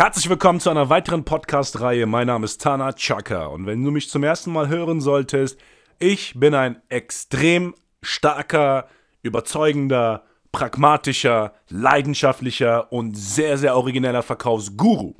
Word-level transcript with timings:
Herzlich 0.00 0.30
willkommen 0.30 0.60
zu 0.60 0.70
einer 0.70 0.88
weiteren 0.88 1.26
Podcast-Reihe. 1.26 2.06
Mein 2.06 2.28
Name 2.28 2.46
ist 2.46 2.62
Tana 2.62 2.94
Chaka 2.94 3.48
und 3.48 3.66
wenn 3.66 3.84
du 3.84 3.90
mich 3.90 4.08
zum 4.08 4.24
ersten 4.24 4.50
Mal 4.50 4.68
hören 4.68 5.02
solltest, 5.02 5.60
ich 5.98 6.32
bin 6.40 6.54
ein 6.54 6.80
extrem 6.88 7.74
starker, 8.00 8.88
überzeugender, 9.20 10.24
pragmatischer, 10.52 11.52
leidenschaftlicher 11.68 12.90
und 12.90 13.14
sehr, 13.14 13.58
sehr 13.58 13.76
origineller 13.76 14.22
Verkaufsguru. 14.22 15.16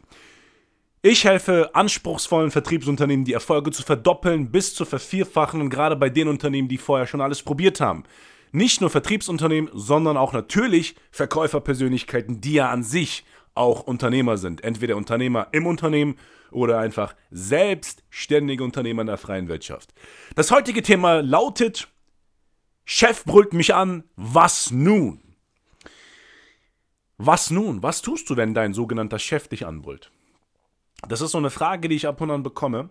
Ich 1.02 1.26
helfe 1.26 1.74
anspruchsvollen 1.74 2.50
Vertriebsunternehmen, 2.50 3.26
die 3.26 3.34
Erfolge 3.34 3.72
zu 3.72 3.82
verdoppeln 3.82 4.50
bis 4.50 4.74
zu 4.74 4.86
vervierfachen 4.86 5.60
und 5.60 5.68
gerade 5.68 5.94
bei 5.94 6.08
den 6.08 6.26
Unternehmen, 6.26 6.68
die 6.68 6.78
vorher 6.78 7.06
schon 7.06 7.20
alles 7.20 7.42
probiert 7.42 7.82
haben. 7.82 8.04
Nicht 8.50 8.80
nur 8.80 8.88
Vertriebsunternehmen, 8.88 9.70
sondern 9.74 10.16
auch 10.16 10.32
natürlich 10.32 10.96
Verkäuferpersönlichkeiten, 11.10 12.40
die 12.40 12.54
ja 12.54 12.70
an 12.70 12.82
sich 12.82 13.26
auch 13.54 13.82
Unternehmer 13.82 14.36
sind. 14.36 14.64
Entweder 14.64 14.96
Unternehmer 14.96 15.48
im 15.52 15.66
Unternehmen 15.66 16.16
oder 16.50 16.78
einfach 16.78 17.14
selbstständige 17.30 18.64
Unternehmer 18.64 19.02
in 19.02 19.08
der 19.08 19.18
freien 19.18 19.48
Wirtschaft. 19.48 19.94
Das 20.34 20.50
heutige 20.50 20.82
Thema 20.82 21.20
lautet, 21.20 21.88
Chef 22.84 23.24
brüllt 23.24 23.52
mich 23.52 23.74
an, 23.74 24.04
was 24.16 24.70
nun? 24.70 25.20
Was 27.18 27.50
nun? 27.50 27.82
Was 27.82 28.02
tust 28.02 28.30
du, 28.30 28.36
wenn 28.36 28.54
dein 28.54 28.74
sogenannter 28.74 29.18
Chef 29.18 29.46
dich 29.48 29.66
anbrüllt? 29.66 30.10
Das 31.08 31.20
ist 31.20 31.32
so 31.32 31.38
eine 31.38 31.50
Frage, 31.50 31.88
die 31.88 31.96
ich 31.96 32.06
ab 32.06 32.20
und 32.20 32.30
an 32.30 32.42
bekomme. 32.42 32.90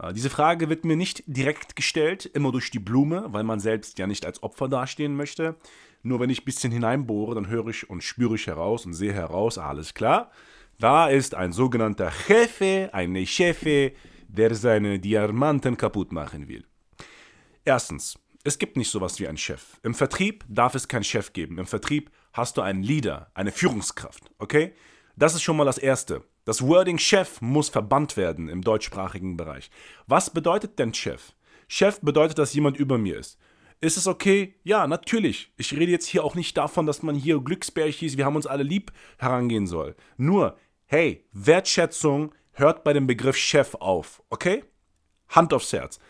Äh, 0.00 0.12
diese 0.12 0.30
Frage 0.30 0.68
wird 0.68 0.84
mir 0.84 0.96
nicht 0.96 1.22
direkt 1.26 1.76
gestellt, 1.76 2.26
immer 2.26 2.52
durch 2.52 2.70
die 2.70 2.78
Blume, 2.78 3.26
weil 3.28 3.44
man 3.44 3.60
selbst 3.60 3.98
ja 3.98 4.06
nicht 4.06 4.26
als 4.26 4.42
Opfer 4.42 4.68
dastehen 4.68 5.16
möchte. 5.16 5.56
Nur 6.02 6.20
wenn 6.20 6.30
ich 6.30 6.42
ein 6.42 6.44
bisschen 6.44 6.72
hineinbohre, 6.72 7.34
dann 7.34 7.48
höre 7.48 7.68
ich 7.68 7.88
und 7.88 8.02
spüre 8.02 8.34
ich 8.34 8.46
heraus 8.46 8.86
und 8.86 8.94
sehe 8.94 9.12
heraus, 9.12 9.58
alles 9.58 9.94
klar. 9.94 10.30
Da 10.78 11.08
ist 11.08 11.34
ein 11.34 11.52
sogenannter 11.52 12.10
Chefe, 12.10 12.90
eine 12.92 13.24
Chefe, 13.26 13.92
der 14.26 14.54
seine 14.54 14.98
Diamanten 14.98 15.76
kaputt 15.76 16.10
machen 16.10 16.48
will. 16.48 16.64
Erstens, 17.64 18.18
es 18.42 18.58
gibt 18.58 18.76
nicht 18.76 18.90
sowas 18.90 19.20
wie 19.20 19.28
einen 19.28 19.36
Chef. 19.36 19.78
Im 19.84 19.94
Vertrieb 19.94 20.44
darf 20.48 20.74
es 20.74 20.88
keinen 20.88 21.04
Chef 21.04 21.32
geben. 21.32 21.58
Im 21.58 21.66
Vertrieb 21.66 22.10
hast 22.32 22.56
du 22.56 22.62
einen 22.62 22.82
Leader, 22.82 23.30
eine 23.34 23.52
Führungskraft, 23.52 24.30
okay? 24.38 24.72
Das 25.14 25.34
ist 25.34 25.42
schon 25.42 25.56
mal 25.56 25.64
das 25.64 25.78
Erste. 25.78 26.24
Das 26.44 26.60
Wording 26.66 26.98
Chef 26.98 27.40
muss 27.40 27.68
verbannt 27.68 28.16
werden 28.16 28.48
im 28.48 28.62
deutschsprachigen 28.62 29.36
Bereich. 29.36 29.70
Was 30.08 30.30
bedeutet 30.30 30.78
denn 30.78 30.92
Chef? 30.92 31.34
Chef 31.68 32.00
bedeutet, 32.00 32.38
dass 32.38 32.54
jemand 32.54 32.76
über 32.76 32.98
mir 32.98 33.16
ist. 33.16 33.38
Ist 33.80 33.96
es 33.96 34.08
okay? 34.08 34.54
Ja, 34.64 34.86
natürlich. 34.88 35.52
Ich 35.56 35.72
rede 35.72 35.92
jetzt 35.92 36.06
hier 36.06 36.24
auch 36.24 36.34
nicht 36.34 36.56
davon, 36.56 36.86
dass 36.86 37.02
man 37.02 37.14
hier 37.14 37.40
Glücksbärchis, 37.40 38.16
wir 38.16 38.24
haben 38.24 38.36
uns 38.36 38.46
alle 38.46 38.64
lieb, 38.64 38.92
herangehen 39.18 39.68
soll. 39.68 39.94
Nur, 40.16 40.56
hey, 40.86 41.24
Wertschätzung 41.32 42.34
hört 42.52 42.82
bei 42.82 42.92
dem 42.92 43.06
Begriff 43.06 43.36
Chef 43.36 43.76
auf, 43.76 44.22
okay? 44.28 44.64
Hand 45.28 45.54
aufs 45.54 45.72
Herz. 45.72 46.00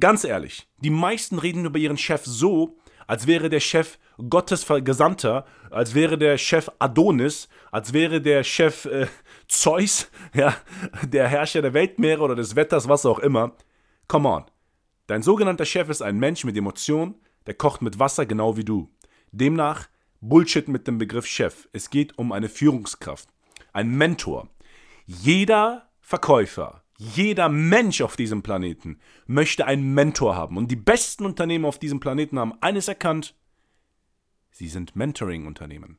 Ganz 0.00 0.24
ehrlich, 0.24 0.68
die 0.78 0.90
meisten 0.90 1.38
reden 1.38 1.64
über 1.64 1.78
ihren 1.78 1.96
Chef 1.98 2.24
so, 2.24 2.78
als 3.06 3.26
wäre 3.26 3.48
der 3.48 3.60
Chef 3.60 3.98
Gottes 4.28 4.66
Gesandter, 4.84 5.46
als 5.70 5.94
wäre 5.94 6.18
der 6.18 6.38
Chef 6.38 6.70
Adonis, 6.78 7.48
als 7.70 7.92
wäre 7.92 8.20
der 8.20 8.42
Chef 8.44 8.86
äh, 8.86 9.06
Zeus, 9.48 10.10
ja, 10.34 10.56
der 11.02 11.28
Herrscher 11.28 11.62
der 11.62 11.74
Weltmeere 11.74 12.22
oder 12.22 12.34
des 12.34 12.56
Wetters, 12.56 12.88
was 12.88 13.06
auch 13.06 13.18
immer. 13.18 13.56
Come 14.08 14.28
on. 14.28 14.44
Dein 15.06 15.22
sogenannter 15.22 15.64
Chef 15.64 15.88
ist 15.88 16.02
ein 16.02 16.18
Mensch 16.18 16.44
mit 16.44 16.56
Emotionen, 16.56 17.14
der 17.46 17.54
kocht 17.54 17.80
mit 17.82 17.98
Wasser 17.98 18.26
genau 18.26 18.56
wie 18.56 18.64
du. 18.64 18.90
Demnach 19.30 19.88
Bullshit 20.20 20.68
mit 20.68 20.86
dem 20.86 20.98
Begriff 20.98 21.26
Chef. 21.26 21.68
Es 21.72 21.90
geht 21.90 22.18
um 22.18 22.32
eine 22.32 22.48
Führungskraft, 22.48 23.28
ein 23.72 23.90
Mentor. 23.90 24.48
Jeder 25.04 25.88
Verkäufer, 26.00 26.82
jeder 26.98 27.48
Mensch 27.48 28.00
auf 28.00 28.16
diesem 28.16 28.42
Planeten 28.42 28.98
möchte 29.26 29.66
einen 29.66 29.94
Mentor 29.94 30.34
haben. 30.34 30.56
Und 30.56 30.70
die 30.70 30.76
besten 30.76 31.26
Unternehmen 31.26 31.64
auf 31.64 31.78
diesem 31.78 32.00
Planeten 32.00 32.38
haben 32.38 32.54
eines 32.60 32.88
erkannt. 32.88 33.34
Sie 34.50 34.68
sind 34.68 34.96
Mentoring-Unternehmen. 34.96 35.98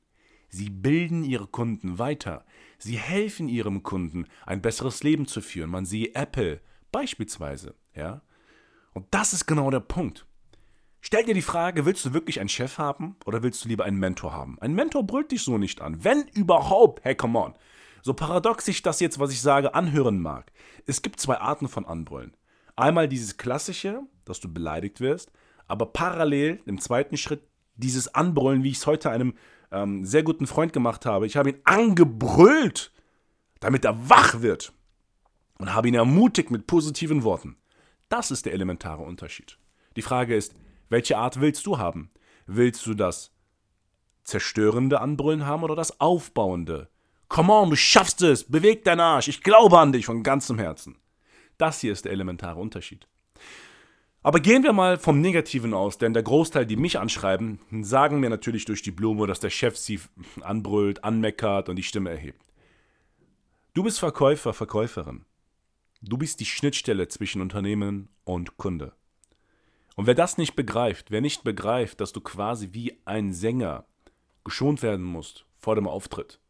Sie 0.50 0.70
bilden 0.70 1.24
ihre 1.24 1.48
Kunden 1.48 2.00
weiter. 2.00 2.46
Sie 2.78 2.98
helfen 2.98 3.50
ihrem 3.50 3.84
Kunden, 3.84 4.28
ein 4.46 4.62
besseres 4.62 5.04
Leben 5.04 5.28
zu 5.28 5.42
führen. 5.42 5.70
Man 5.70 5.86
sieht 5.86 6.16
Apple 6.16 6.62
beispielsweise, 6.92 7.76
ja. 7.96 8.22
Und 8.94 9.08
das 9.12 9.34
ist 9.34 9.46
genau 9.46 9.70
der 9.70 9.82
Punkt. 9.82 10.26
Stell 11.02 11.24
dir 11.24 11.34
die 11.34 11.42
Frage, 11.42 11.86
willst 11.86 12.04
du 12.06 12.14
wirklich 12.14 12.40
einen 12.40 12.50
Chef 12.50 12.78
haben 12.78 13.16
oder 13.26 13.44
willst 13.44 13.64
du 13.64 13.70
lieber 13.70 13.86
einen 13.86 14.00
Mentor 14.00 14.34
haben? 14.34 14.58
Ein 14.60 14.74
Mentor 14.74 15.06
brüllt 15.06 15.32
dich 15.32 15.44
so 15.44 15.58
nicht 15.58 15.82
an. 15.82 16.04
Wenn 16.04 16.28
überhaupt, 16.34 17.04
hey, 17.06 17.16
come 17.16 17.38
on. 17.40 17.54
So 18.02 18.14
paradox 18.14 18.66
sich 18.66 18.82
das 18.82 19.00
jetzt, 19.00 19.20
was 19.20 19.32
ich 19.32 19.42
sage, 19.42 19.76
anhören 19.76 20.20
mag. 20.20 20.52
Es 20.86 21.02
gibt 21.02 21.20
zwei 21.20 21.38
Arten 21.38 21.68
von 21.68 21.86
Anbrüllen. 21.86 22.36
Einmal 22.76 23.08
dieses 23.08 23.38
klassische, 23.38 24.02
dass 24.26 24.40
du 24.40 24.52
beleidigt 24.52 25.00
wirst, 25.00 25.32
aber 25.68 25.88
parallel 25.88 26.62
im 26.66 26.80
zweiten 26.80 27.18
Schritt 27.18 27.42
dieses 27.76 28.14
Anbrüllen, 28.14 28.64
wie 28.64 28.70
ich 28.70 28.78
es 28.78 28.88
heute 28.88 29.10
einem 29.10 29.34
ähm, 29.72 30.06
sehr 30.06 30.24
guten 30.24 30.48
Freund 30.48 30.74
gemacht 30.74 31.06
habe. 31.06 31.26
Ich 31.26 31.38
habe 31.38 31.50
ihn 31.50 31.62
angebrüllt, 31.64 32.92
damit 33.60 33.86
er 33.86 34.10
wach 34.10 34.42
wird 34.42 34.74
und 35.58 35.74
habe 35.74 35.88
ihn 35.88 35.96
ermutigt 35.96 36.52
mit 36.52 36.68
positiven 36.68 37.24
Worten. 37.24 37.58
Das 38.10 38.32
ist 38.32 38.46
der 38.46 38.54
elementare 38.54 39.04
Unterschied. 39.04 39.58
Die 39.96 40.02
Frage 40.02 40.36
ist, 40.36 40.54
welche 40.90 41.18
Art 41.18 41.42
willst 41.42 41.66
du 41.66 41.78
haben? 41.78 42.12
Willst 42.46 42.86
du 42.86 42.94
das 42.94 43.34
zerstörende 44.24 45.02
Anbrüllen 45.02 45.46
haben 45.46 45.64
oder 45.64 45.76
das 45.76 46.00
aufbauende? 46.00 46.90
Come 47.28 47.52
on, 47.52 47.70
du 47.70 47.76
schaffst 47.76 48.22
es, 48.22 48.46
beweg 48.46 48.86
deinen 48.86 49.02
Arsch, 49.02 49.28
ich 49.28 49.44
glaube 49.44 49.78
an 49.80 49.92
dich 49.92 50.06
von 50.06 50.24
ganzem 50.24 50.60
Herzen. 50.60 50.98
Das 51.58 51.82
hier 51.82 51.92
ist 51.92 52.06
der 52.06 52.14
elementare 52.14 52.60
Unterschied. 52.60 53.08
Aber 54.28 54.42
gehen 54.42 54.64
wir 54.64 54.74
mal 54.74 54.98
vom 54.98 55.22
Negativen 55.22 55.74
aus, 55.74 56.00
denn 56.00 56.14
der 56.14 56.22
Großteil, 56.22 56.66
die 56.66 56.76
mich 56.76 57.00
anschreiben, 57.00 57.62
sagen 57.82 58.20
mir 58.20 58.30
natürlich 58.30 58.66
durch 58.66 58.82
die 58.82 58.92
Blume, 58.92 59.26
dass 59.26 59.40
der 59.40 59.50
Chef 59.50 59.78
sie 59.78 60.02
anbrüllt, 60.42 61.06
anmeckert 61.06 61.70
und 61.70 61.78
die 61.78 61.84
Stimme 61.84 62.10
erhebt. 62.10 62.42
Du 63.74 63.84
bist 63.84 64.00
Verkäufer, 64.00 64.52
Verkäuferin. 64.52 65.24
Du 66.02 66.18
bist 66.18 66.42
die 66.42 66.46
Schnittstelle 66.46 67.08
zwischen 67.08 67.42
Unternehmen 67.42 68.10
und 68.26 68.58
Kunde. 68.58 68.92
Und 69.96 70.08
wer 70.08 70.14
das 70.14 70.38
nicht 70.38 70.58
begreift, 70.58 71.10
wer 71.10 71.22
nicht 71.22 71.46
begreift, 71.46 72.02
dass 72.02 72.12
du 72.12 72.20
quasi 72.20 72.74
wie 72.74 73.00
ein 73.06 73.32
Sänger 73.32 73.86
geschont 74.44 74.84
werden 74.84 75.06
musst 75.06 75.46
vor 75.56 75.76
dem 75.76 75.88
Auftritt, 75.88 76.42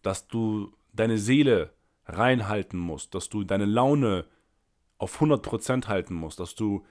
dass 0.00 0.28
du 0.28 0.72
deine 0.94 1.18
Seele 1.18 1.74
reinhalten 2.06 2.80
musst, 2.80 3.14
dass 3.14 3.28
du 3.28 3.44
deine 3.44 3.66
Laune 3.66 4.24
auf 4.96 5.20
100% 5.20 5.88
halten 5.88 6.14
musst, 6.14 6.40
dass 6.40 6.54
du 6.54 6.86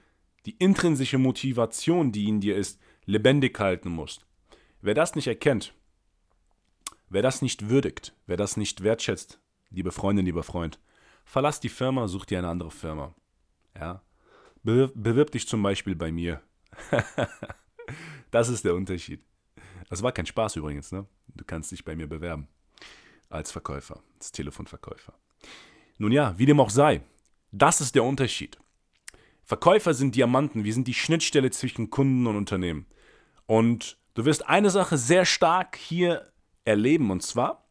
die 0.46 0.56
intrinsische 0.58 1.18
Motivation, 1.18 2.12
die 2.12 2.28
in 2.28 2.40
dir 2.40 2.56
ist, 2.56 2.80
lebendig 3.04 3.58
halten 3.58 3.90
musst. 3.90 4.26
Wer 4.80 4.94
das 4.94 5.14
nicht 5.14 5.26
erkennt, 5.26 5.74
wer 7.08 7.22
das 7.22 7.42
nicht 7.42 7.68
würdigt, 7.68 8.14
wer 8.26 8.36
das 8.36 8.56
nicht 8.56 8.82
wertschätzt, 8.82 9.40
liebe 9.70 9.92
Freundin, 9.92 10.26
lieber 10.26 10.42
Freund, 10.42 10.78
verlass 11.24 11.60
die 11.60 11.68
Firma, 11.68 12.08
such 12.08 12.26
dir 12.26 12.38
eine 12.38 12.48
andere 12.48 12.70
Firma. 12.70 13.14
Ja? 13.74 14.02
Bewirb, 14.62 14.92
bewirb 14.94 15.30
dich 15.30 15.48
zum 15.48 15.62
Beispiel 15.62 15.94
bei 15.94 16.12
mir. 16.12 16.42
das 18.30 18.48
ist 18.48 18.64
der 18.64 18.74
Unterschied. 18.74 19.22
Das 19.88 20.02
war 20.02 20.12
kein 20.12 20.26
Spaß 20.26 20.56
übrigens, 20.56 20.92
ne? 20.92 21.06
Du 21.28 21.44
kannst 21.44 21.70
dich 21.72 21.84
bei 21.84 21.96
mir 21.96 22.06
bewerben. 22.06 22.48
Als 23.30 23.50
Verkäufer, 23.50 24.02
als 24.16 24.32
Telefonverkäufer. 24.32 25.14
Nun 25.98 26.12
ja, 26.12 26.38
wie 26.38 26.46
dem 26.46 26.60
auch 26.60 26.70
sei, 26.70 27.02
das 27.52 27.80
ist 27.80 27.94
der 27.94 28.04
Unterschied. 28.04 28.58
Verkäufer 29.48 29.94
sind 29.94 30.14
Diamanten, 30.14 30.64
wir 30.64 30.74
sind 30.74 30.88
die 30.88 30.94
Schnittstelle 30.94 31.50
zwischen 31.50 31.88
Kunden 31.88 32.26
und 32.26 32.36
Unternehmen. 32.36 32.84
Und 33.46 33.96
du 34.12 34.26
wirst 34.26 34.46
eine 34.46 34.68
Sache 34.68 34.98
sehr 34.98 35.24
stark 35.24 35.78
hier 35.78 36.30
erleben, 36.66 37.10
und 37.10 37.22
zwar 37.22 37.66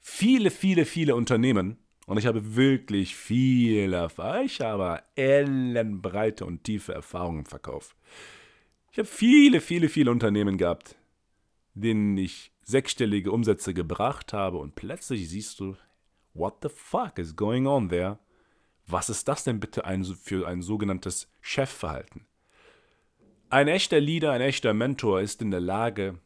viele, 0.00 0.50
viele, 0.50 0.84
viele 0.84 1.14
Unternehmen 1.14 1.78
und 2.06 2.18
ich 2.18 2.26
habe 2.26 2.56
wirklich 2.56 3.14
viel 3.14 3.92
Erfahrung. 3.92 4.44
Ich 4.44 4.60
habe 4.60 5.04
ellenbreite 5.14 6.44
und 6.46 6.64
tiefe 6.64 6.94
Erfahrungen 6.94 7.38
im 7.38 7.46
Verkauf. 7.46 7.94
Ich 8.90 8.98
habe 8.98 9.06
viele, 9.06 9.60
viele, 9.60 9.88
viele 9.88 10.10
Unternehmen 10.10 10.58
gehabt, 10.58 10.96
denen 11.74 12.18
ich 12.18 12.50
sechsstellige 12.64 13.30
Umsätze 13.30 13.72
gebracht 13.72 14.32
habe 14.32 14.58
und 14.58 14.74
plötzlich 14.74 15.28
siehst 15.28 15.60
du, 15.60 15.76
What 16.32 16.56
the 16.62 16.68
fuck 16.68 17.20
is 17.20 17.36
going 17.36 17.68
on 17.68 17.88
there? 17.88 18.18
Was 18.86 19.08
ist 19.08 19.28
das 19.28 19.44
denn 19.44 19.60
bitte 19.60 19.82
für 20.22 20.46
ein 20.46 20.62
sogenanntes 20.62 21.28
Chefverhalten? 21.40 22.26
Ein 23.50 23.68
echter 23.68 24.00
Leader, 24.00 24.32
ein 24.32 24.40
echter 24.40 24.74
Mentor 24.74 25.20
ist 25.20 25.40
in 25.40 25.50
der 25.50 25.60
Lage, 25.60 26.18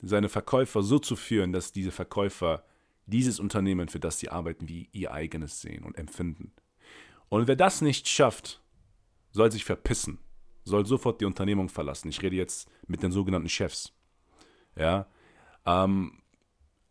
seine 0.00 0.28
Verkäufer 0.28 0.82
so 0.82 0.98
zu 0.98 1.16
führen, 1.16 1.52
dass 1.52 1.72
diese 1.72 1.90
Verkäufer 1.90 2.64
dieses 3.06 3.40
Unternehmen, 3.40 3.88
für 3.88 4.00
das 4.00 4.18
sie 4.18 4.30
arbeiten, 4.30 4.68
wie 4.68 4.88
ihr 4.92 5.12
eigenes 5.12 5.60
sehen 5.60 5.84
und 5.84 5.98
empfinden. 5.98 6.52
Und 7.28 7.48
wer 7.48 7.56
das 7.56 7.80
nicht 7.80 8.08
schafft, 8.08 8.62
soll 9.32 9.50
sich 9.52 9.64
verpissen, 9.64 10.18
soll 10.64 10.86
sofort 10.86 11.20
die 11.20 11.24
Unternehmung 11.24 11.68
verlassen. 11.68 12.08
Ich 12.08 12.22
rede 12.22 12.36
jetzt 12.36 12.70
mit 12.86 13.02
den 13.02 13.12
sogenannten 13.12 13.48
Chefs. 13.48 13.92
Ja, 14.76 15.06
ähm, 15.66 16.22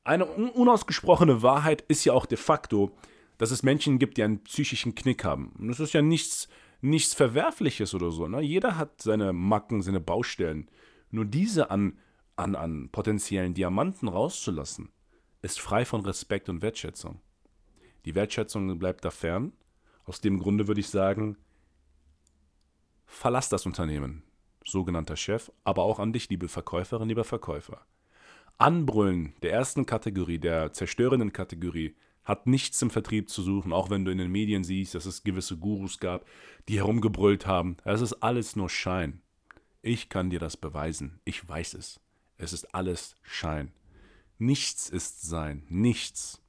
eine 0.04 0.26
unausgesprochene 0.26 1.42
Wahrheit 1.42 1.82
ist 1.84 2.06
ja 2.06 2.14
auch 2.14 2.26
de 2.26 2.38
facto, 2.38 2.92
dass 3.40 3.52
es 3.52 3.64
Menschen 3.64 3.98
gibt, 3.98 4.18
die 4.18 4.24
einen 4.24 4.44
psychischen 4.44 4.94
Knick 4.94 5.24
haben. 5.24 5.54
Und 5.58 5.70
das 5.70 5.80
ist 5.80 5.94
ja 5.94 6.04
nichts, 6.04 6.50
nichts 6.82 7.14
Verwerfliches 7.16 7.96
oder 7.96 8.12
so. 8.12 8.28
Ne? 8.28 8.42
Jeder 8.42 8.78
hat 8.78 9.02
seine 9.02 9.34
Macken, 9.34 9.82
seine 9.82 10.02
Baustellen. 10.02 10.70
Nur 11.10 11.26
diese 11.26 11.72
an, 11.72 11.98
an, 12.36 12.56
an 12.56 12.90
potenziellen 12.92 13.54
Diamanten 13.54 14.10
rauszulassen, 14.10 14.90
ist 15.42 15.60
frei 15.62 15.86
von 15.86 16.02
Respekt 16.02 16.50
und 16.50 16.62
Wertschätzung. 16.62 17.22
Die 18.04 18.14
Wertschätzung 18.14 18.78
bleibt 18.78 19.06
da 19.06 19.10
fern. 19.10 19.54
Aus 20.04 20.20
dem 20.20 20.40
Grunde 20.40 20.68
würde 20.68 20.82
ich 20.82 20.90
sagen, 20.90 21.38
verlass 23.06 23.48
das 23.48 23.66
Unternehmen, 23.66 24.24
sogenannter 24.66 25.16
Chef, 25.16 25.50
aber 25.64 25.84
auch 25.84 26.00
an 26.00 26.12
dich, 26.12 26.30
liebe 26.30 26.50
Verkäuferin, 26.50 27.08
lieber 27.08 27.24
Verkäufer. 27.24 27.86
Anbrüllen 28.58 29.34
der 29.44 29.54
ersten 29.54 29.86
Kategorie, 29.86 30.40
der 30.40 30.74
zerstörenden 30.74 31.32
Kategorie, 31.32 31.96
hat 32.30 32.46
nichts 32.46 32.80
im 32.84 32.92
Vertrieb 32.92 33.28
zu 33.28 33.42
suchen, 33.42 33.74
auch 33.74 33.90
wenn 33.90 34.06
du 34.06 34.12
in 34.12 34.20
den 34.20 34.32
Medien 34.32 34.64
siehst, 34.64 34.94
dass 34.94 35.08
es 35.08 35.24
gewisse 35.24 35.58
Gurus 35.58 35.98
gab, 35.98 36.28
die 36.68 36.78
herumgebrüllt 36.78 37.48
haben. 37.48 37.78
Es 37.84 38.02
ist 38.02 38.14
alles 38.22 38.56
nur 38.56 38.70
Schein. 38.70 39.22
Ich 39.82 40.10
kann 40.10 40.30
dir 40.30 40.40
das 40.40 40.56
beweisen. 40.56 41.20
Ich 41.26 41.48
weiß 41.50 41.74
es. 41.74 42.00
Es 42.38 42.54
ist 42.54 42.76
alles 42.76 43.16
Schein. 43.24 43.72
Nichts 44.38 44.90
ist 44.90 45.24
Sein. 45.24 45.64
Nichts. 45.70 46.40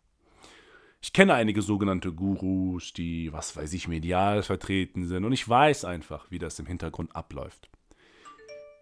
Ich 1.00 1.15
kenne 1.15 1.32
einige 1.32 1.62
sogenannte 1.62 2.12
Gurus, 2.12 2.93
die, 2.93 3.32
was 3.32 3.56
weiß 3.56 3.73
ich, 3.73 3.88
medial 3.88 4.43
vertreten 4.43 5.06
sind 5.06 5.25
und 5.25 5.32
ich 5.32 5.49
weiß 5.49 5.87
einfach, 5.87 6.31
wie 6.31 6.38
das 6.38 6.59
im 6.59 6.67
Hintergrund 6.67 7.17
abläuft. 7.17 7.71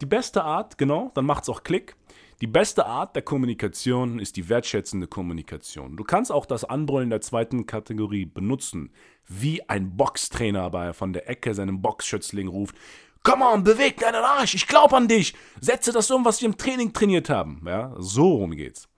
Die 0.01 0.07
beste 0.07 0.45
Art, 0.45 0.79
genau, 0.79 1.11
dann 1.15 1.27
macht 1.27 1.43
es 1.45 1.49
auch 1.49 1.65
Klick. 1.65 1.97
Die 2.41 2.47
beste 2.47 2.87
Art 2.87 3.17
der 3.17 3.23
Kommunikation 3.23 4.21
ist 4.21 4.37
die 4.37 4.49
wertschätzende 4.49 5.09
Kommunikation. 5.09 5.97
Du 5.97 6.05
kannst 6.05 6.31
auch 6.31 6.47
das 6.47 6.65
Anbrüllen 6.65 7.11
der 7.11 7.21
zweiten 7.21 7.67
Kategorie 7.67 8.27
benutzen, 8.27 8.93
wie 9.27 9.69
ein 9.69 9.97
Boxtrainer 9.97 10.63
aber 10.63 10.95
von 10.95 11.13
der 11.13 11.29
Ecke 11.29 11.53
seinem 11.53 11.83
Boxschützling 11.83 12.47
ruft: 12.47 12.77
Komm 13.25 13.43
on, 13.43 13.65
beweg 13.65 13.99
deinen 13.99 14.23
Arsch, 14.23 14.55
ich 14.55 14.69
glaub 14.69 14.93
an 14.93 15.09
dich. 15.09 15.35
Setze 15.61 15.91
das 15.91 16.13
um, 16.13 16.25
was 16.25 16.41
wir 16.41 16.49
im 16.49 16.57
Training 16.57 16.93
trainiert 16.93 17.29
haben. 17.29 17.61
Ja, 17.67 17.93
so 17.99 18.35
rum 18.35 18.53
geht's. 18.53 18.89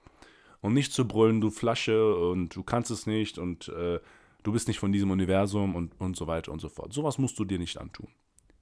Und 0.60 0.74
nicht 0.74 0.92
zu 0.92 1.08
brüllen, 1.08 1.40
du 1.40 1.48
Flasche 1.48 2.14
und 2.14 2.54
du 2.54 2.62
kannst 2.62 2.90
es 2.90 3.06
nicht 3.06 3.38
und 3.38 3.68
äh, 3.68 4.00
du 4.42 4.52
bist 4.52 4.68
nicht 4.68 4.78
von 4.78 4.92
diesem 4.92 5.10
Universum 5.10 5.74
und, 5.74 5.98
und 5.98 6.14
so 6.14 6.26
weiter 6.26 6.52
und 6.52 6.60
so 6.60 6.68
fort. 6.68 6.92
Sowas 6.92 7.16
musst 7.16 7.38
du 7.38 7.46
dir 7.46 7.58
nicht 7.58 7.78
antun. 7.78 8.08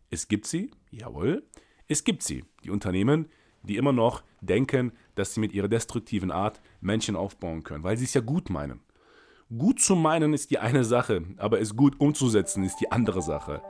Es 0.09 0.29
gibt 0.29 0.47
sie, 0.47 0.71
jawohl, 0.93 1.43
es 1.89 2.05
gibt 2.05 2.23
sie, 2.23 2.45
die 2.65 2.71
Unternehmen, 2.71 3.29
die 3.63 3.77
immer 3.77 3.93
noch 3.93 4.23
denken, 4.41 4.93
dass 5.15 5.35
sie 5.35 5.41
mit 5.41 5.53
ihrer 5.53 5.69
destruktiven 5.69 6.31
Art 6.31 6.61
Menschen 6.81 7.17
aufbauen 7.17 7.65
können, 7.65 7.83
weil 7.83 7.97
sie 7.97 8.05
es 8.05 8.15
ja 8.15 8.21
gut 8.21 8.51
meinen. 8.51 8.81
Gut 9.57 9.81
zu 9.81 9.97
meinen 9.97 10.35
ist 10.35 10.51
die 10.51 10.59
eine 10.59 10.85
Sache, 10.85 11.23
aber 11.39 11.61
es 11.61 11.75
gut 11.75 11.99
umzusetzen 11.99 12.63
ist 12.63 12.77
die 12.81 12.93
andere 12.93 13.23
Sache. 13.23 13.63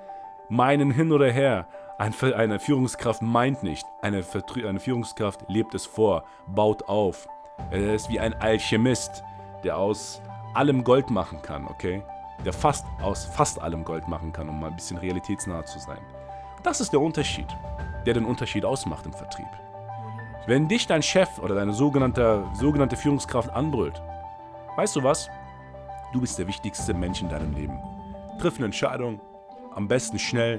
Meinen 0.51 0.91
hin 0.91 1.13
oder 1.13 1.31
her, 1.31 1.69
eine 1.99 2.59
Führungskraft 2.59 3.23
meint 3.23 3.63
nicht, 3.63 3.87
eine, 4.03 4.25
eine 4.67 4.81
Führungskraft 4.81 5.49
lebt 5.49 5.75
es 5.75 5.87
vor, 5.87 6.25
baut 6.49 6.89
auf. 6.89 7.29
Er 7.71 7.95
ist 7.95 8.11
wie 8.11 8.19
ein 8.19 8.35
Alchemist, 8.35 9.23
der 9.63 9.77
aus 9.77 10.21
allem 10.55 10.83
Gold 10.83 11.11
machen 11.11 11.41
kann, 11.43 11.67
okay? 11.67 12.03
Der 12.45 12.53
fast 12.53 12.85
aus 13.01 13.27
fast 13.27 13.61
allem 13.61 13.85
Gold 13.85 14.09
machen 14.09 14.33
kann, 14.33 14.49
um 14.49 14.59
mal 14.59 14.71
ein 14.71 14.77
bisschen 14.77 14.97
realitätsnah 14.97 15.65
zu 15.65 15.79
sein. 15.79 16.01
Das 16.63 16.81
ist 16.81 16.93
der 16.93 17.01
Unterschied, 17.01 17.47
der 18.09 18.15
den 18.15 18.25
Unterschied 18.25 18.65
ausmacht 18.65 19.05
im 19.05 19.13
Vertrieb. 19.13 19.49
Wenn 20.47 20.67
dich 20.67 20.87
dein 20.87 21.03
Chef 21.03 21.29
oder 21.41 21.55
deine 21.55 21.75
sogenannte, 21.75 22.43
sogenannte 22.55 22.97
Führungskraft 22.97 23.51
anbrüllt, 23.51 24.01
weißt 24.77 24.97
du 24.97 25.03
was? 25.03 25.29
Du 26.15 26.23
bist 26.23 26.39
der 26.39 26.47
wichtigste 26.47 26.95
Mensch 26.95 27.21
in 27.21 27.29
deinem 27.29 27.55
Leben. 27.55 27.79
Triff 28.39 28.57
eine 28.57 28.65
Entscheidung, 28.65 29.21
am 29.75 29.89
besten 29.89 30.19
schnell 30.19 30.59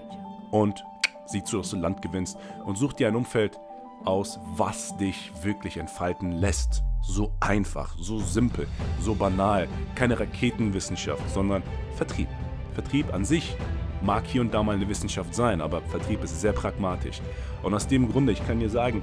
und 0.52 0.86
sieh 1.26 1.44
zu, 1.44 1.58
dass 1.58 1.72
du 1.72 1.78
Land 1.78 2.04
gewinnst 2.04 2.38
und 2.66 2.78
such 2.78 2.94
dir 2.94 3.08
ein 3.08 3.16
Umfeld 3.16 3.60
aus, 4.06 4.40
was 4.56 4.96
dich 4.98 5.32
wirklich 5.42 5.78
entfalten 5.78 6.34
lässt. 6.34 6.84
So 7.02 7.32
einfach, 7.40 7.96
so 7.98 8.20
simpel, 8.20 8.68
so 9.02 9.16
banal. 9.16 9.68
Keine 9.96 10.20
Raketenwissenschaft, 10.20 11.28
sondern 11.32 11.64
Vertrieb. 11.96 12.30
Vertrieb 12.76 13.12
an 13.12 13.26
sich 13.26 13.58
mag 14.02 14.26
hier 14.26 14.42
und 14.42 14.54
da 14.54 14.64
mal 14.64 14.76
eine 14.76 14.88
Wissenschaft 14.88 15.34
sein, 15.34 15.62
aber 15.62 15.82
Vertrieb 15.82 16.24
ist 16.24 16.40
sehr 16.40 16.54
pragmatisch. 16.54 17.22
Und 17.64 17.74
aus 17.74 17.88
dem 17.88 18.12
Grunde, 18.12 18.32
ich 18.32 18.46
kann 18.46 18.60
dir 18.60 18.70
sagen, 18.70 19.02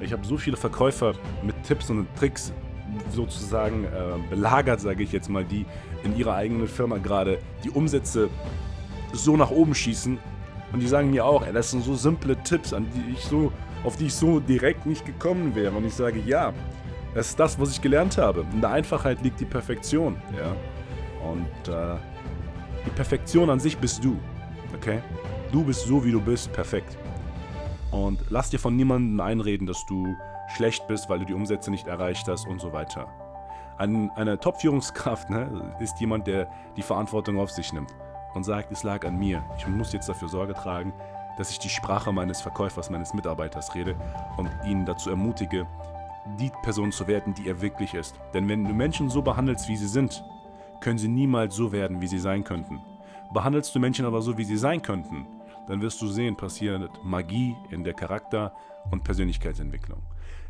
ich 0.00 0.12
habe 0.12 0.24
so 0.26 0.36
viele 0.36 0.56
Verkäufer 0.56 1.14
mit 1.42 1.62
Tipps 1.62 1.90
und 1.90 2.06
Tricks 2.16 2.52
sozusagen 3.10 3.84
äh, 3.84 3.88
belagert, 4.30 4.80
sage 4.80 5.02
ich 5.02 5.12
jetzt 5.12 5.28
mal, 5.28 5.44
die 5.44 5.66
in 6.04 6.16
ihrer 6.16 6.34
eigenen 6.34 6.68
Firma 6.68 6.98
gerade 6.98 7.38
die 7.64 7.70
Umsätze 7.70 8.28
so 9.12 9.36
nach 9.36 9.50
oben 9.50 9.74
schießen. 9.74 10.18
Und 10.72 10.80
die 10.80 10.86
sagen 10.86 11.10
mir 11.10 11.24
auch, 11.24 11.46
ey, 11.46 11.52
das 11.52 11.70
sind 11.70 11.84
so 11.84 11.94
simple 11.94 12.36
Tipps, 12.42 12.72
an 12.72 12.86
die 12.94 13.12
ich 13.12 13.20
so, 13.20 13.52
auf 13.84 13.96
die 13.96 14.06
ich 14.06 14.14
so 14.14 14.40
direkt 14.40 14.86
nicht 14.86 15.06
gekommen 15.06 15.54
wäre. 15.54 15.72
Und 15.72 15.86
ich 15.86 15.94
sage, 15.94 16.20
ja, 16.26 16.52
das 17.14 17.28
ist 17.28 17.38
das, 17.38 17.58
was 17.60 17.70
ich 17.70 17.80
gelernt 17.80 18.18
habe. 18.18 18.44
In 18.52 18.60
der 18.60 18.70
Einfachheit 18.70 19.22
liegt 19.22 19.38
die 19.38 19.44
Perfektion. 19.44 20.16
Ja? 20.36 20.56
Und 21.30 21.72
äh, 21.72 21.96
die 22.84 22.90
Perfektion 22.90 23.50
an 23.50 23.60
sich 23.60 23.78
bist 23.78 24.04
du. 24.04 24.18
Okay? 24.74 25.02
Du 25.52 25.64
bist 25.64 25.86
so, 25.86 26.04
wie 26.04 26.12
du 26.12 26.20
bist, 26.20 26.52
perfekt. 26.52 26.96
Und 27.90 28.18
lass 28.28 28.50
dir 28.50 28.58
von 28.58 28.76
niemandem 28.76 29.20
einreden, 29.20 29.66
dass 29.66 29.86
du 29.86 30.16
schlecht 30.56 30.86
bist, 30.88 31.08
weil 31.08 31.20
du 31.20 31.24
die 31.24 31.34
Umsätze 31.34 31.70
nicht 31.70 31.86
erreicht 31.86 32.26
hast 32.28 32.46
und 32.46 32.60
so 32.60 32.72
weiter. 32.72 33.08
Ein, 33.78 34.10
eine 34.16 34.38
Top-Führungskraft 34.38 35.30
ne, 35.30 35.74
ist 35.80 35.98
jemand, 36.00 36.26
der 36.26 36.48
die 36.76 36.82
Verantwortung 36.82 37.38
auf 37.38 37.50
sich 37.50 37.72
nimmt 37.72 37.94
und 38.34 38.44
sagt, 38.44 38.72
es 38.72 38.82
lag 38.82 39.04
an 39.04 39.18
mir. 39.18 39.44
Ich 39.58 39.66
muss 39.66 39.92
jetzt 39.92 40.08
dafür 40.08 40.28
Sorge 40.28 40.54
tragen, 40.54 40.92
dass 41.36 41.50
ich 41.50 41.58
die 41.58 41.68
Sprache 41.68 42.12
meines 42.12 42.40
Verkäufers, 42.40 42.90
meines 42.90 43.14
Mitarbeiters 43.14 43.74
rede 43.74 43.96
und 44.36 44.50
ihn 44.64 44.84
dazu 44.84 45.10
ermutige, 45.10 45.66
die 46.38 46.50
Person 46.62 46.92
zu 46.92 47.06
werden, 47.06 47.34
die 47.34 47.48
er 47.48 47.60
wirklich 47.60 47.94
ist. 47.94 48.20
Denn 48.32 48.48
wenn 48.48 48.64
du 48.64 48.72
Menschen 48.72 49.10
so 49.10 49.22
behandelst, 49.22 49.68
wie 49.68 49.76
sie 49.76 49.88
sind, 49.88 50.24
können 50.80 50.98
sie 50.98 51.08
niemals 51.08 51.54
so 51.54 51.72
werden, 51.72 52.00
wie 52.00 52.06
sie 52.06 52.18
sein 52.18 52.44
könnten. 52.44 52.80
Behandelst 53.34 53.74
du 53.74 53.80
Menschen 53.80 54.06
aber 54.06 54.22
so, 54.22 54.38
wie 54.38 54.44
sie 54.44 54.56
sein 54.56 54.80
könnten, 54.80 55.26
dann 55.66 55.82
wirst 55.82 56.00
du 56.00 56.06
sehen, 56.06 56.36
passiert 56.36 56.88
Magie 57.02 57.56
in 57.72 57.82
der 57.82 57.92
Charakter- 57.92 58.54
und 58.92 59.02
Persönlichkeitsentwicklung. 59.02 59.98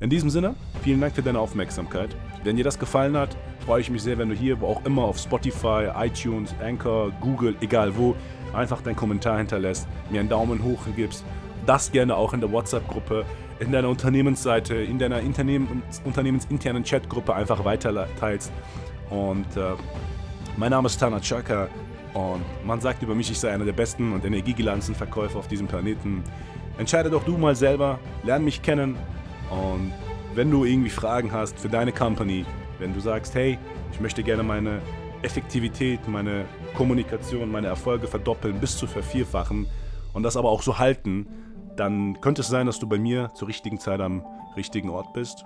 In 0.00 0.10
diesem 0.10 0.28
Sinne, 0.28 0.54
vielen 0.82 1.00
Dank 1.00 1.14
für 1.14 1.22
deine 1.22 1.38
Aufmerksamkeit. 1.38 2.14
Wenn 2.42 2.56
dir 2.56 2.64
das 2.64 2.78
gefallen 2.78 3.16
hat, 3.16 3.34
freue 3.64 3.80
ich 3.80 3.90
mich 3.90 4.02
sehr, 4.02 4.18
wenn 4.18 4.28
du 4.28 4.34
hier, 4.34 4.60
wo 4.60 4.66
auch 4.66 4.84
immer, 4.84 5.04
auf 5.04 5.18
Spotify, 5.18 5.88
iTunes, 5.96 6.54
Anchor, 6.62 7.10
Google, 7.22 7.56
egal 7.62 7.96
wo, 7.96 8.14
einfach 8.52 8.82
deinen 8.82 8.96
Kommentar 8.96 9.38
hinterlässt, 9.38 9.88
mir 10.10 10.20
einen 10.20 10.28
Daumen 10.28 10.62
hoch 10.62 10.80
gibst. 10.94 11.24
Das 11.64 11.90
gerne 11.90 12.14
auch 12.14 12.34
in 12.34 12.40
der 12.40 12.52
WhatsApp-Gruppe, 12.52 13.24
in 13.60 13.72
deiner 13.72 13.88
Unternehmensseite, 13.88 14.74
in 14.74 14.98
deiner 14.98 15.22
Unternehmens 15.22 16.02
unternehmensinternen 16.04 16.84
Chatgruppe 16.84 17.34
einfach 17.34 17.64
weiterteilst. 17.64 18.52
Und 19.08 19.56
äh, 19.56 19.72
mein 20.58 20.70
Name 20.70 20.84
ist 20.84 20.98
Tana 20.98 21.18
Chaka. 21.20 21.68
Und 22.14 22.44
man 22.64 22.80
sagt 22.80 23.02
über 23.02 23.14
mich, 23.14 23.30
ich 23.30 23.38
sei 23.38 23.52
einer 23.52 23.64
der 23.64 23.72
besten 23.72 24.12
und 24.12 24.24
energiegeladenen 24.24 24.94
Verkäufer 24.94 25.38
auf 25.38 25.48
diesem 25.48 25.66
Planeten. 25.66 26.22
Entscheide 26.78 27.10
doch 27.10 27.24
du 27.24 27.36
mal 27.36 27.54
selber, 27.54 27.98
lern 28.22 28.44
mich 28.44 28.62
kennen 28.62 28.96
und 29.50 29.92
wenn 30.34 30.50
du 30.50 30.64
irgendwie 30.64 30.90
Fragen 30.90 31.32
hast 31.32 31.58
für 31.58 31.68
deine 31.68 31.92
Company, 31.92 32.44
wenn 32.78 32.92
du 32.92 33.00
sagst, 33.00 33.34
hey, 33.34 33.58
ich 33.92 34.00
möchte 34.00 34.22
gerne 34.22 34.42
meine 34.42 34.80
Effektivität, 35.22 36.08
meine 36.08 36.44
Kommunikation, 36.76 37.50
meine 37.50 37.68
Erfolge 37.68 38.08
verdoppeln 38.08 38.58
bis 38.58 38.76
zu 38.76 38.86
vervierfachen 38.86 39.66
und 40.12 40.22
das 40.22 40.36
aber 40.36 40.50
auch 40.50 40.62
so 40.62 40.78
halten, 40.78 41.26
dann 41.76 42.20
könnte 42.20 42.42
es 42.42 42.48
sein, 42.48 42.66
dass 42.66 42.78
du 42.78 42.88
bei 42.88 42.98
mir 42.98 43.30
zur 43.34 43.48
richtigen 43.48 43.78
Zeit 43.78 44.00
am 44.00 44.24
richtigen 44.56 44.90
Ort 44.90 45.12
bist. 45.12 45.44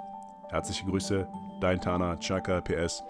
Herzliche 0.51 0.87
Grüße, 0.87 1.27
dein 1.61 1.81
Tana 1.81 2.17
Chaka 2.17 2.61
PS. 2.61 3.03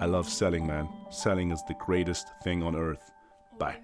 I 0.00 0.06
love 0.06 0.28
selling, 0.28 0.66
man. 0.66 0.88
Selling 1.10 1.50
is 1.50 1.62
the 1.68 1.74
greatest 1.74 2.26
thing 2.42 2.62
on 2.62 2.74
earth. 2.74 3.12
Bye. 3.58 3.76